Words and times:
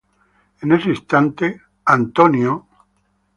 En 0.61 0.69
ese 0.75 0.89
instante, 0.95 1.45
Russel 1.85 2.11
jr. 2.31 2.57